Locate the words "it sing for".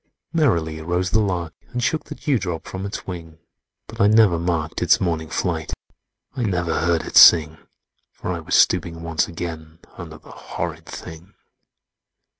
7.05-8.31